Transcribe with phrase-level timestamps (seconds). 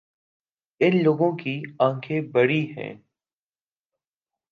[0.81, 2.93] اِن لوگوں کی آنکھیں بڑی ہیں